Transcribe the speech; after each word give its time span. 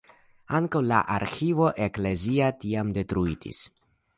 Ankaŭ 0.59 0.79
la 0.91 1.01
arĥivo 1.17 1.69
eklezia 1.89 2.51
tiam 2.65 2.91
detruitis. 2.97 3.63